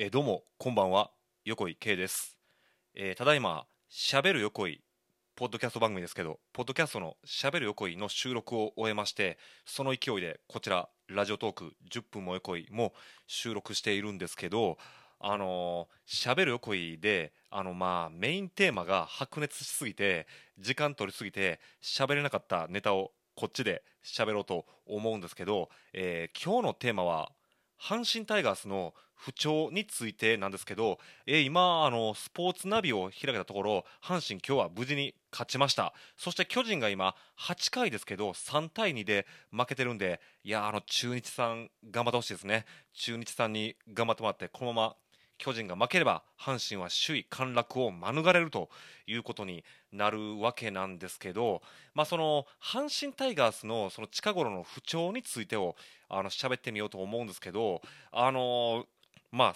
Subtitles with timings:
[0.00, 1.10] えーどうもこんばんは。
[1.44, 2.38] 横井圭です、
[2.94, 4.80] えーただいましゃべる横井
[5.34, 12.92] ポッドキャスト番組ですけどポッドキャストのしゃべる横井の収録を終えましてその勢いでこちらラジオトーク10分も横井も
[13.26, 14.78] 収録しているんですけど
[15.18, 20.28] あのーしゃべる横井であのまあメインテーマが白熱しすぎて
[20.60, 27.32] 時間取りすぎて喋れなかったネタをこっちで喋ろうと思うんですけど、えー今日のテーマは
[27.80, 42.64] 阪神タイガースの不調についてなんですけど、え今あの、スポーツナビを開けたところ、阪神、今日は無事に勝ちました、そして巨人が今、8回ですけど、3対2で負けてるんで、いやあの中日さん、頑張ってほしいですね、
[42.94, 44.96] 中日さんに頑張ってもらって、このまま
[45.38, 48.68] 巨人が負ければ、阪神は首位陥落を免れると
[49.06, 51.62] いうことになるわけなんですけど、
[51.94, 55.76] まあ、その阪神タイガースのその近頃の不調についてを
[56.08, 57.80] あの喋ってみようと思うんですけど、
[58.12, 58.86] あの
[59.30, 59.54] まあ、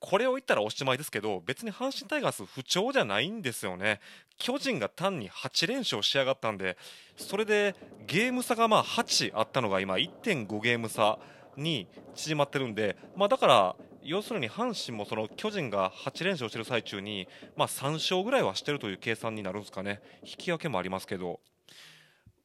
[0.00, 4.00] これを言ったらおしまいですけど、別に阪神タイガース不調じゃないんですよね。
[4.36, 6.76] 巨人が単に8連勝しやがったんで、
[7.16, 7.74] それで
[8.06, 11.18] ゲーム差がまあ8あったのが今1.5ゲーム差
[11.56, 13.76] に縮まってるんで、まあだから、
[14.08, 20.00] 要するに阪神もその巨人が8連勝してる最中に、まあ3勝ぐらいはしてるという計算になるんですかね。
[20.22, 21.40] 引き分けもありますけど。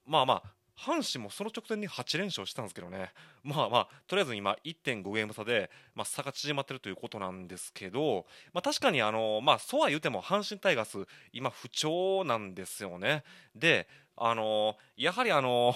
[0.05, 13.23] まあまあ、阪神もその直前に8連勝したんですけどね、まあまあ、とりあえず今、1.5ゲーム差で、まあ、差が縮まってるということなんですけど、まあ、確かにあの、まあ、そうは言うても、阪神タイガース、今、不調なんですよね。
[13.55, 15.73] で、あのやはりあの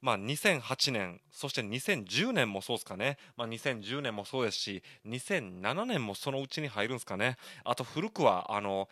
[0.00, 8.88] まあ、2008年、そして2010年もそうですかね、まあ、2010年もそうですし、2007年もそのうちに入るんですかね、あと古くは、あの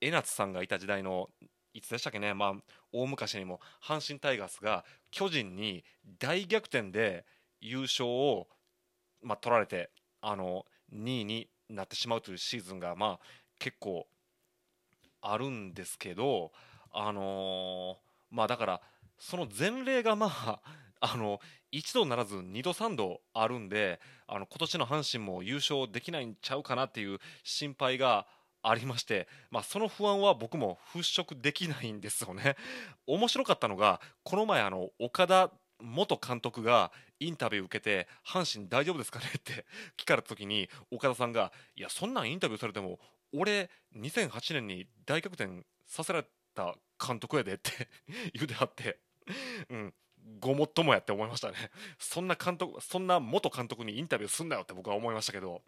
[0.00, 1.28] 江夏さんがいた時代の
[1.72, 2.54] いつでしたっけね、まあ、
[2.92, 5.84] 大昔にも阪神タイガースが巨人に
[6.18, 7.24] 大逆転で
[7.60, 8.48] 優勝を、
[9.22, 13.20] まあ、取られてあの2位になってしまうというシーズンが、まあ、
[13.58, 14.06] 結構
[15.22, 16.50] あるんですけど、
[16.92, 18.80] あのーまあ、だから
[19.20, 20.60] その前例が、まあ、
[21.00, 28.26] あの一度ならず二度三度あるんであの今年の阪神も優勝できないんちゃうかなっていう心配が
[28.62, 32.56] ありまして、まあ、その不安は僕も払拭できないんですよね。
[33.06, 39.64] 面白かったのがこの前あの岡田元監督がインタビュー受けて阪神大丈夫ですかねって
[39.96, 42.98] 聞かれた時に岡田さんがいやそんなんインタビューされても
[43.32, 47.88] 俺2008年に大逆転させられた監督やでって
[48.34, 48.98] 言うてはって
[49.70, 49.94] うん。
[50.38, 51.54] ごもっともやって思いましたね。
[51.98, 55.62] そんな監督そんな元監督にインタビューすんなよって僕は思いましたけど。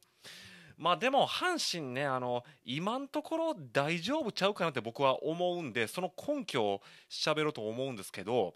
[0.78, 6.80] まあでも阪神ねあの今のところ大丈夫ちゃうかなって僕は思うんでその根拠を
[7.10, 8.54] 喋ろうと思うんですけど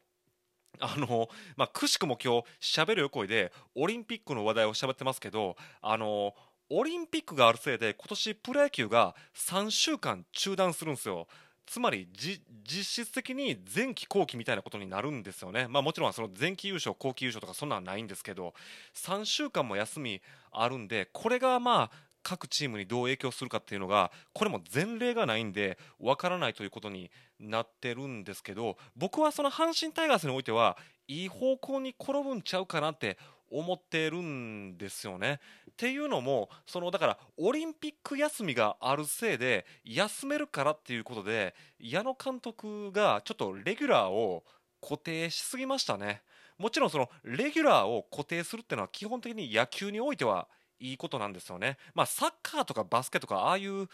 [0.81, 6.35] あのまあ、くしくも今日喋る横井でオリンピックの話題を喋ってますけどあの
[6.69, 11.29] オリンピックがあるせいで今年プロ野球が3週間中断するんですよ。
[11.67, 18.55] つまり実質的に前期後期みたいなことになるんですよね、まあ、もちろんその前期優勝後期優勝とかそんなんはないんですけど
[18.95, 20.23] 3週間も休み
[20.53, 21.91] あるんでこれがまあ
[22.23, 33.17] 各チームにどう影響するかっていうのがこれも前例がないんでわからないということになってるんですけど僕はその阪神タイガースにおいてはいい方向に転ぶんちゃうかなって
[33.59, 35.41] 思ってるんですよね。
[35.71, 44.45] っていうのもそのだからオリンピック休みがあるせいで休めるからっていうことで矢野監督がちょっとレギュラーを
[44.81, 46.23] 固定しすぎましたね。
[46.59, 51.79] もちろんそのレギュラーを固定するっていうのは基本的に野球においてはいいことなんですよね。
[51.95, 53.89] まあ、サッカーとかバスケとかああいう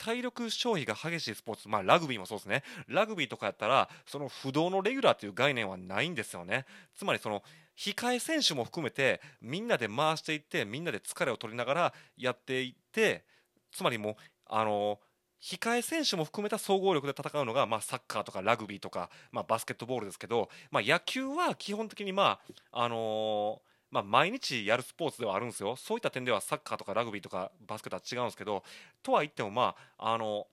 [0.00, 6.64] 体力消費が激しいスポーツ、まあ、ラグビーもそうですね、ラグビーとかやったら、その不動のレギュラーという概念はないんですよね。
[6.96, 7.42] つまり、その
[7.80, 13.24] 控え選手も含めて、みんなで回していって、みんなで疲れを取りながらやっていって、
[13.72, 14.14] つまりもう、
[14.46, 14.98] あの
[15.40, 22.40] 控え選手も含めた総合力で戦うのが、まあ、サッカーとかラグビーとか、まあ、バスケットボールですけど、まあ、野球は基本的に、ま
[22.70, 28.62] ああのーまあ、毎日やるスポーツではあるんですよ、そういった点ではサッカーとかラグビーとかバスケとは違うんですけど、
[29.02, 30.46] とは言っても、まあ、あの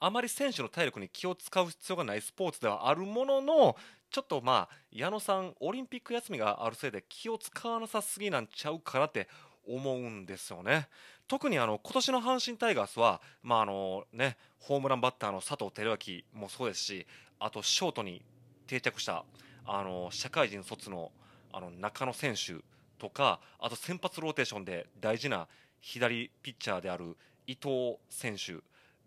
[0.00, 3.76] あまり選手の体力に気を使う必要がないスポーツではあるものの、
[4.10, 9.28] ちょっとまあ、矢野さん、オリンピック休みがあるせいで気を使わなさすぎなんちゃうかなって
[9.66, 10.88] 思うんですよね。
[11.26, 17.06] 特にあの今年の阪神タイガースは、まああのね、ホームランバッターの佐藤輝明もそうですし、
[17.38, 18.22] あとショートに
[18.66, 19.24] 定着した
[19.66, 21.12] あの社会人卒の
[21.52, 22.62] あの中野選手
[22.98, 25.48] とかあと先発ローテーションで大事な
[25.80, 27.16] 左ピッチャーである
[27.46, 28.56] 伊藤選手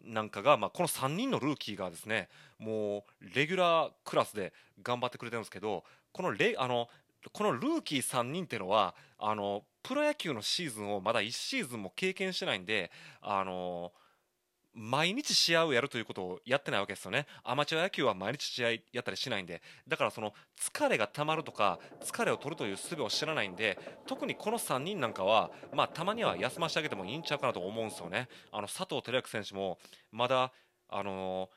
[0.05, 4.53] なんかが、まあ、この3人のルーキーがですねもうレギュラークラスで
[4.83, 6.89] 頑張ってくれてるんですけどこのレあの
[7.31, 13.91] このルーキー3人っていうのはあのプロ野球のシーズンをまだ1シーズンも経験してないんであの
[14.73, 17.27] 毎日試合をやるということをやってないわけですよね。
[17.43, 19.61] アマチュア野球は毎日試合やったりしないんで。
[19.87, 23.77] だからその疲れがたまるとか疲れを取るという術を知らないんで
[24.07, 28.29] 特にこの3人なんかは、まあ、たまには休ませてあげてもいいんちゃうかなと思うんですよね。
[28.51, 29.77] あの佐藤輝明選手も
[30.11, 30.53] まだ
[30.87, 31.49] あの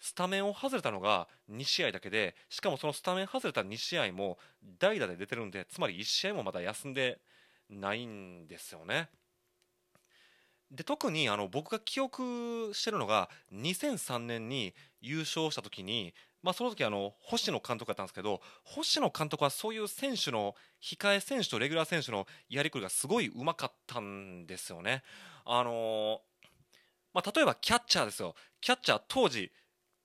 [0.00, 4.36] スタメンを外れたのが2試合だけでしかもそのスタメン外れた2試合も
[4.78, 7.20] 代打で出てるんでつまり1試合もまだ休んで
[7.70, 9.08] ないんですよね。
[10.72, 25.02] で特にあの僕が記憶してるのが2003年に優勝した時に、まあ、その時あの星野監督だったんですけど星野監督はそういう選手の控え選手とレギュラー選手のやりくりがすごいうまかったんですよね。
[25.44, 26.22] あの
[27.12, 29.52] まあ、例えばキャッチャーですよキャッチャー当時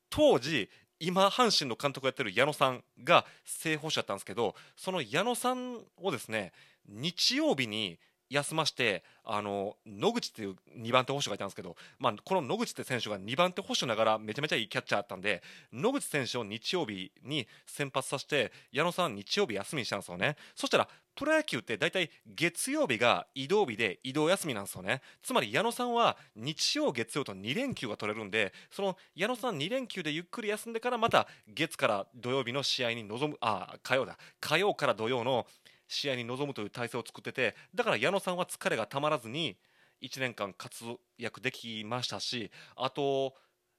[0.10, 0.70] 当時
[1.00, 6.52] 今阪神の監督やってる矢野さんが正捕手だったんですけどその矢野さんをですね
[6.90, 8.00] 日曜日に
[8.30, 15.44] 休ましてあの野口っていう2番手捕手がいたんですけど、まあ、この野口って選手が2番手捕手ながらめちゃめちゃいいキャッチャーだったんで
[15.74, 20.36] 野口選手を日曜日に先発させて矢野さん日曜日休みにしたんですよね。
[20.56, 25.02] そしたらプロ野球って大体月曜日が移動日で移動休みなんですよね。
[25.24, 34.18] つまり矢野さんは日曜月曜と2連休が取れるんでその矢野さん2連休でゆっくり休んでからまた月から土曜日の試合に臨むあ火曜だ。
[34.40, 35.48] 火曜から土曜の
[35.88, 39.58] 試合に臨むという体制を作っててだから矢野さんは疲れがたまらずに
[40.02, 40.84] 1年間活
[41.18, 43.34] 躍できましたしあと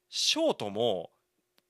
[0.08, 1.10] ショートも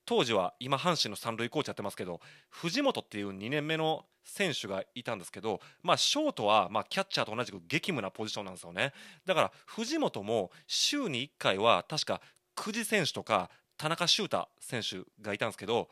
[0.06, 8.92] 当時は今阪神の三塁コーチやってますけど藤本っていう2年目の選手がいたんですけど、まあ、ショートはまキャッチャーと同じく激務なポジションなんですよね。
[9.26, 12.20] だから藤本も週に1回は確か
[12.54, 15.88] 久慈選手とか田中修太選手がいたんですけど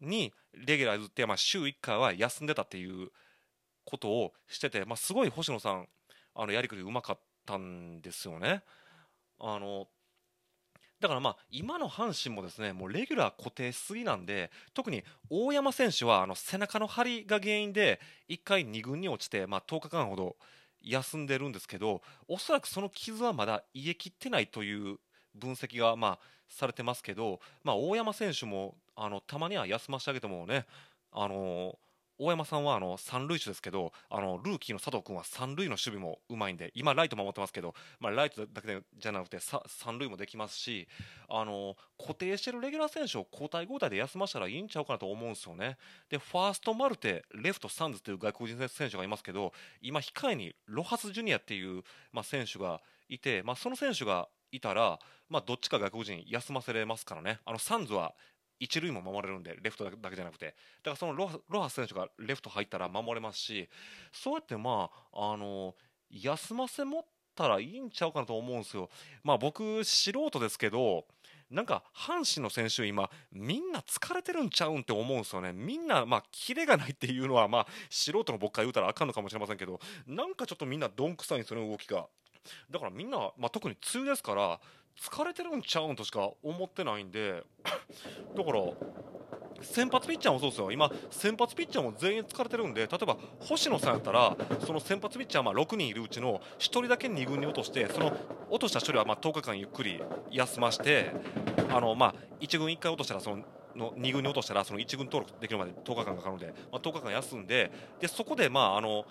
[0.00, 3.10] にレギュラーずってまあ週1回は休んでたっていう
[3.86, 5.88] ことをしてて、まあ、すごい星野さん
[6.34, 8.62] あのやりくりうまかったんですよね。
[9.40, 9.88] あの
[11.00, 18.00] だからまあ今の阪神もですねもうレギュラー固定しすぎなんで特に大山選手はあの背中の張りが原因で
[18.30, 20.36] 1回2軍に落ちて、まあ、10日間ほど
[20.82, 24.98] 休んでるんですけどおそらくその傷はまだ癒えきってないという
[25.34, 26.18] 分析がまあ
[26.48, 30.64] されてますけど、まあ、大山選手もあのたまには休ませてあげてもね
[31.12, 31.78] あの
[32.18, 40.88] 大山さんはあの三塁手ですけどあのルーキーの佐藤君は三塁の守備もうまいんで今、ライト守ってますけど、まあ、ライトだけじゃなくて三塁もできますし
[41.28, 45.76] あの固定してるレギュラー選手を交代交代で休ませたらいいんちゃうかなと思うんですよね。
[46.08, 51.82] でファーストマルテレフトサンズという外国人選手がいますけど今、控えにロハス・ジュニアっていう、
[52.12, 54.98] まあ、選手がいて、まあ、その選手がいたら、
[55.28, 58.14] まあ、どっちか外国人休ませれますからねあのサンズは
[58.58, 60.46] 一塁も守れるんでレフトだけじゃなくて。
[60.46, 60.52] だ
[60.84, 63.68] からそのロハス選手がレフト入ったら守れますし
[64.12, 65.74] そうやってまああの
[66.10, 67.04] 休ませ持っ
[67.34, 68.88] たらいいんちゃうかなと思うんですよ。
[69.22, 71.06] まあ僕素人ですけど
[71.50, 75.52] なんか阪神の選手今みんな疲れてるんちゃうんって思うんですよね。
[75.52, 82.06] みんなまあキレがないっていうのはまあ素人の僕から言うたらあかんのかもしれませんけどなんかちょっとみんなどんくさいんですよね動きが。
[82.70, 84.60] だからみんな、まあ、特に梅雨ですから
[85.00, 87.42] 疲れてるんちゃうんとしか思ってないんで
[88.36, 88.60] だから
[89.62, 90.70] 先発ピッチャーもそうですよ。
[90.70, 98.12] 今先発ピッチャーも全員疲れてるんで例えば星野さんやったらその先発ピッチャーまあ6人いるうちの1人だけ2軍に落としてその
[98.50, 101.12] 落とした1人はまあ10日間ゆっくり休まして
[101.70, 109.04] あのまあ1軍1回落としたらそのの2軍に落としたらその1軍登録できるまで10日間かかるので、まあ、10日間休んででそこでまああの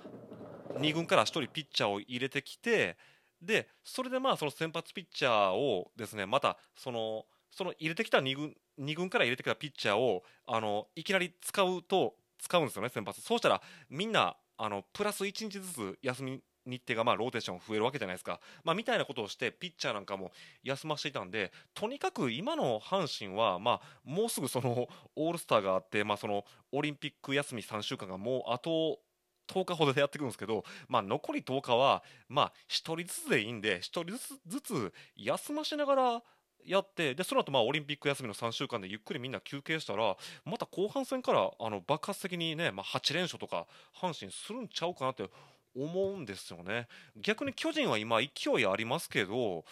[0.79, 2.97] 2軍から1人ピッチャーを入れてきて
[3.45, 13.21] でそれでまあその先発ピッチャーをですねまたそのその入れてきた2軍 ,2 軍から入れてきたピッチャーをあのいきなり使うと使うんですよね先発。
[13.21, 20.31] そうしたらみんなあのプラス1日ずつ休み日程がまあローテーション増えるわけじゃないですか、まあ、みたいなことをしてピッチャーなんかも
[20.63, 28.99] 休ませていたんでとにかく今の阪神はまあもうすぐそのオールスターがあって、まあ、そのオリンピック休み3週間がもうあと
[29.47, 36.23] 10日ほどでやっていくんですけど、まあ、残り10日は、まあ、1人ずつでいいんで1人ずつずつ休ましながら
[36.65, 45.29] やってでその後まあオリンピック休みの3週間でゆっくりみんな休憩したらまた後半戦からあの爆発的にね、まあ、8連勝とか阪神するんちゃうかなって
[45.75, 46.87] 思うんですよね。
[47.17, 49.65] 逆に巨人は今勢いありますけど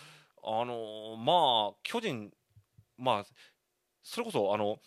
[0.43, 2.31] あのまあ巨人
[2.97, 3.25] まあ
[4.03, 4.77] それこそあの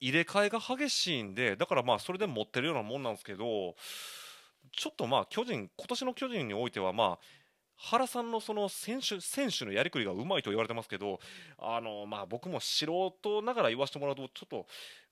[0.00, 3.76] 入れ替えが激しいんでだからまあそれで持ってるようなもんなんですけど
[4.72, 7.18] ちょっとまあ巨人今年の巨人においてはまあ
[7.76, 11.20] 原さんのその選手選手のやりくりがうまいと言われてますけど
[11.58, 14.66] あの、まあ、僕も素人ながら言わせてもらうとちょっと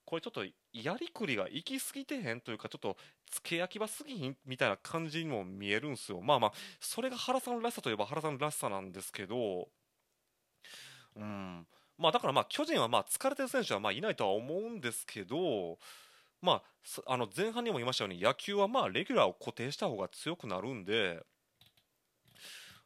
[0.06, 2.96] これちょっとやりくりが行き過ぎてへんというかちょっと
[3.30, 6.20] 付け焼き場すぎひんみたいな感じにも見えるんですよ。
[6.20, 9.68] まあまあそれが原さんらしさといえば原さんらしさなんですけど
[11.16, 11.66] うん。
[11.99, 15.78] まあだからまあ巨人はまあ疲れてる選手はまあいないとは思うんですけど
[16.45, 16.63] まあ、
[17.07, 21.23] あの前半にも言いましたように野球はまあレギュラーを固定した方が強くなるんで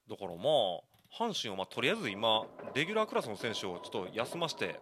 [0.08, 0.80] だからまあ
[1.12, 2.44] 阪神はまあとりあえず今
[2.76, 4.78] レギュラークラスの選手をちょっと休ませて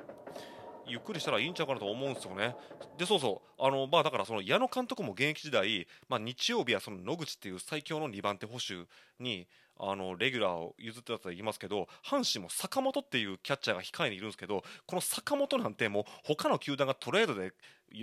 [0.86, 2.54] ゆっくりしたらいいんちゃうかなと思うんですよね。
[2.98, 8.86] でそうそうあの、まあ、だからその矢野監督も現役時代、まあ、日曜日はその野口っていう最強の2番手捕手
[9.18, 17.52] にあのレギュラーを譲ってたと言いますけど阪神も坂本っていうキャッチャーが控えにいるんですけどこの坂本なんてもう他の球団がトレードで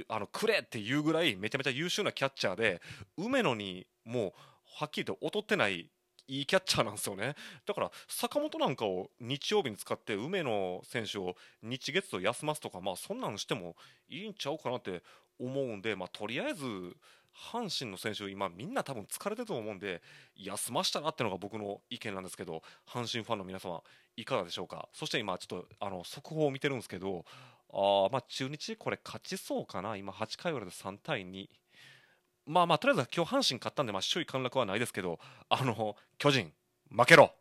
[0.08, 2.82] あのくれっていうぐらいめちゃめちゃ優秀なキャッチャーで
[3.18, 4.32] 梅野にもう
[4.80, 5.90] はっきりと劣ってない
[6.28, 7.36] いいキャッチャーなんですよね。
[7.66, 13.76] だから坂本なんかを日曜日に使って梅野選手を日月と休ますとかまあそんなんしても
[14.08, 15.04] いいんちゃうかなって
[15.40, 16.64] 思うんでまあとりあえず
[17.36, 20.02] 阪神の選手今みんな多分疲れてると思うんで
[20.36, 23.82] 休ましたなってのが僕の意見なんですけど阪神ファンの皆様
[24.16, 24.88] いかがでしょうか？
[24.94, 27.26] そして今ちょっとあの速報を見てるんですけど
[27.74, 29.96] あまあ中日これ勝ちそうかな？
[29.96, 31.48] 今8回裏で3対2
[32.46, 35.18] まあまあとりあえず今日阪神勝ったんで、まあ、首位陥落はないですけど
[35.50, 36.52] あの巨人
[36.92, 37.32] 負けろ！